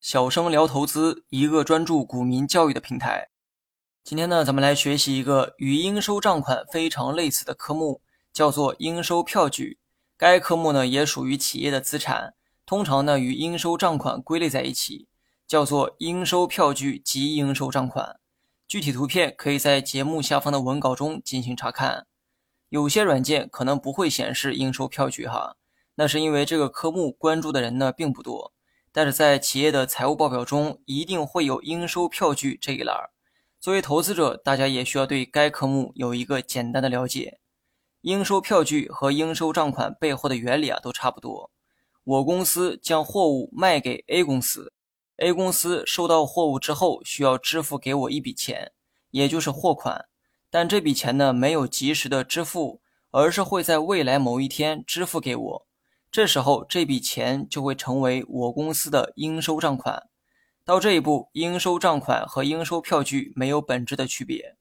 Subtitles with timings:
[0.00, 3.28] 小生聊投资，一个专注股民教育的平台。
[4.02, 8.00] 今天呢，咱们来学习一个与应收账款非常类似的科目，
[8.32, 9.78] 叫做应收票据。
[10.16, 12.32] 该科目呢，也属于企业的资产，
[12.64, 15.06] 通常呢与应收账款归类在一起，
[15.46, 18.18] 叫做应收票据及应收账款。
[18.66, 22.06] 具体图片可以在节目下方的文稿中进行查看。
[22.70, 25.56] 有些软件可能不会显示应收票据哈，
[25.96, 28.54] 那是因为这个科目关注的人呢并不多。
[28.92, 33.10] 但是在企业的财务报表中，一定会有应收票据这一栏。
[33.60, 37.38] 作为投资者，大家也需要对该科目有一个简单的了解。
[38.00, 41.50] 应收票据和应收账款背后的原理啊，都差不多。
[42.04, 44.72] 我公司将货物卖给 A 公司
[45.18, 48.72] ，A 公司收到货物之后，需要支付给我一笔钱，
[49.10, 50.06] 也就是货款。
[50.50, 55.66] 但这笔钱呢，没有及时的支付，而是会在未来某一天支付给我。
[56.12, 60.08] 这时候，这笔钱就会成为我公司的应收账款。
[60.64, 64.56] 到这一步，应收账款和应收票据没有本质的区别。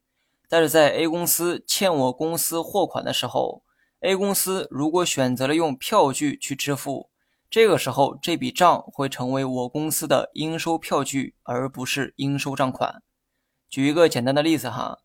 [0.48, 3.64] 但是在 A 公司欠我公司货款的时候
[4.02, 7.10] ，A 公司如果选择了用票据去支付，
[7.50, 13.02] 这个时候这笔账会成为我公司的应收票据，而不是应收账款。
[13.68, 15.00] 举一个简单的例子哈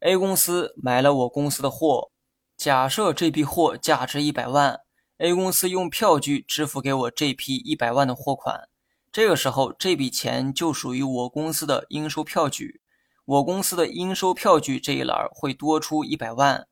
[0.00, 2.10] ，A 公司买了我公司的货，
[2.56, 4.80] 假设这批货价值一百万。
[5.20, 8.70] A 公司用票据支付给我这批一百万的货款，
[9.12, 12.80] 这个时候这笔钱就属于我公司的应收票据。
[13.26, 16.66] 我公司的应收票据这一栏会多出一百万。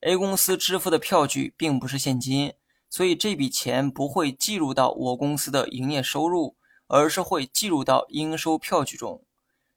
[0.00, 2.54] A 公司支付的票据并不是现金，
[2.88, 9.22] 所以这笔钱不会计入到我公司的营业收入，而是会计入到应收票据中。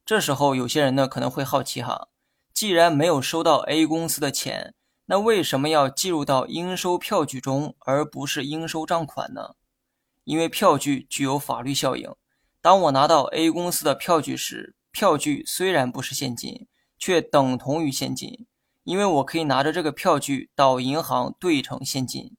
[0.06, 2.08] 这时候有些人呢可能会好奇哈，
[2.54, 4.76] 既然没有收到 A 公司的钱。
[5.06, 9.56] 那为什么要计入到应收票据中，而不是应收账款呢？
[10.24, 12.10] 因为票据具有法律效应。
[12.62, 18.46] 当我拿到 A 公司的票据时，票据虽然不是现金，却等同于现金，
[18.86, 22.38] 因为我可以拿着这个票据到银行兑成现金。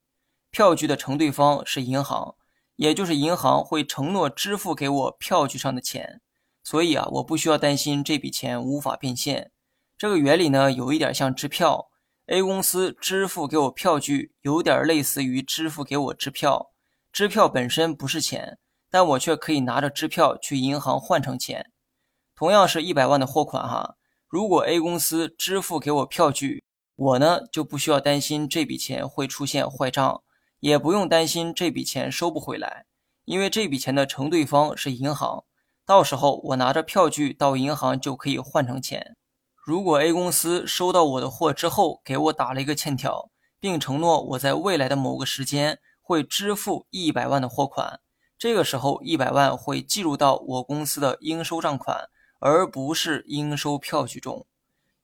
[0.51, 2.37] 票据的承兑方是银行，
[2.77, 6.23] 也就是银行会承诺支付给我票据上的钱，
[6.63, 9.51] 所以啊，我不需要担心这笔钱无法变现。
[9.99, 11.91] 这个原理呢，有一点像支票。
[12.27, 16.71] A 公司支付给我票据，有点类似于支付给我支票。
[17.13, 18.57] 支票本身不是钱，
[18.91, 21.71] 但我却可以拿着支票去银行换成钱。
[22.35, 23.97] 同样是一百万的货款哈，
[24.27, 26.65] 如果 A 公司支付给我票据，
[26.97, 30.23] 我呢就不需要担心这笔钱会出现坏账，
[30.61, 32.87] 也不用担心这笔钱收不回来，
[33.27, 35.45] 因为这笔钱的承兑方是银行，
[35.85, 39.15] 到时候我拿着票据到银行就可以换成钱。
[39.65, 48.01] 如果 A 公司收到我的货之后，给我打了一个欠条，并承诺我在未来的某个时间会支付一百万的货款，
[48.39, 52.11] 这个时候一百万会计入到我公司的应收账款，
[52.41, 54.47] 而不是应收票据中。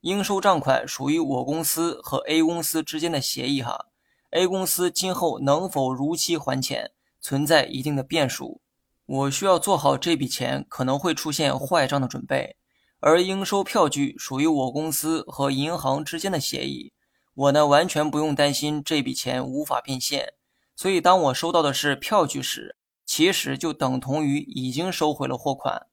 [0.03, 3.87] 应收账款属于我公司和 A 公司之间的协议哈
[4.33, 8.61] ，A 公司今后能否如期还钱，存在一定的变数，
[9.07, 12.59] 我需要做好这笔钱可能会出现坏账的准备。
[13.03, 16.93] 而应收票据属于我公司和银行之间的协议，
[17.35, 20.35] 我呢完全不用担心这笔钱无法变现。
[20.77, 25.87] 所以当我收到的是票据时，其实就等同于已经收回了货款。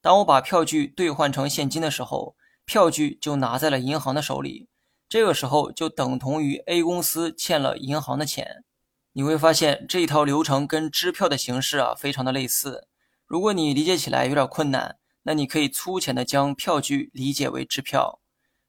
[0.00, 4.68] 当我把票据兑换成现金的时候，票据就拿在了银行的手里，
[5.08, 8.64] 这个时候就等同于 A 公司欠了银行的钱。
[9.12, 12.88] 你会发现这一套流程跟支票的形式啊非常的类似。
[13.26, 14.96] 如果你理解起来有点困难。
[15.28, 18.18] 那你可以粗浅的将票据理解为支票。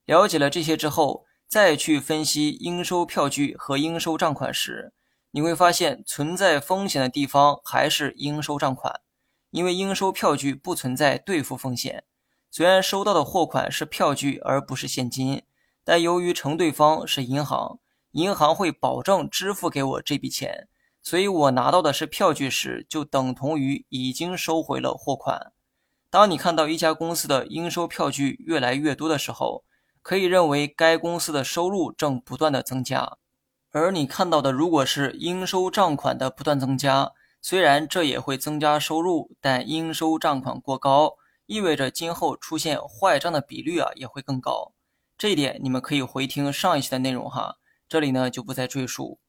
[0.03, 4.91] 了解了这些之后，再去分析应收票据和应收账款时，
[5.31, 8.99] 你会发现存在风险的地方还是应收账款，
[9.51, 12.03] 因为应收票据不存在兑付风险。
[12.51, 15.43] 虽然收到的货款是票据而不是现金，
[15.85, 17.79] 但由于承兑方是银行，
[18.11, 20.67] 银行会保证支付给我这笔钱，
[21.01, 25.53] 所以我拿到的是票据时，就等同于已经收回了货款。
[26.11, 29.63] 当你看到一家公司的应收票据越来越多的时候，
[30.01, 33.17] 可以认为该公司的收入正不断的增加。
[33.71, 37.11] 而你看到的如果是应收账款的不断增加，
[37.41, 41.13] 虽然这也会增加收入，但应收账款过高，
[41.45, 44.73] 意味着今后出现坏账的比率啊也会更高。
[45.15, 47.57] 这一点你们可以回听上一期的内容哈，
[47.87, 49.19] 这里呢就不再赘述。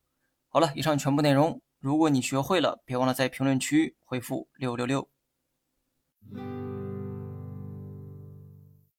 [0.48, 5.10] 好了，以上全部内容，如果你学会了，别忘了在评论区回复六六六。